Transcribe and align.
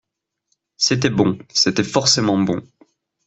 C’était 0.77 1.11
bon. 1.11 1.37
C’était 1.53 1.83
forcément 1.83 2.39
bon. 2.39 2.63